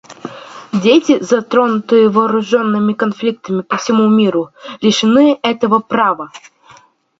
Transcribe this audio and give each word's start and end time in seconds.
Дети, 0.73 1.19
затронутые 1.23 2.09
вооруженными 2.09 2.93
конфликтами 2.93 3.61
по 3.61 3.77
всему 3.77 4.07
миру, 4.09 4.49
лишены 4.81 5.37
этого 5.43 5.77
права. 5.77 6.31